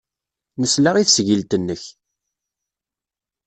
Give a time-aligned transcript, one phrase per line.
[0.61, 1.83] Nesla i tesgilt-nnek.